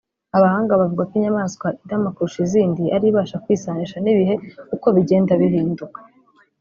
[0.37, 4.35] Abahanga bavuga ko inyamaswa irama kurusha izindi ari ibasha kwisanisha n’ibihe
[4.75, 5.99] uko bigenda bihinduka